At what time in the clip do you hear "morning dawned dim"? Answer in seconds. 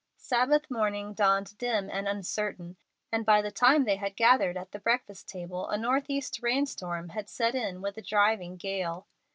0.71-1.87